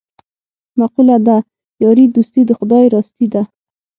مقوله 0.79 1.17
ده: 1.27 1.37
یاري 1.83 2.05
دوستي 2.15 2.41
د 2.45 2.51
خدای 2.59 2.85
راستي 2.95 3.27
ده. 3.33 3.41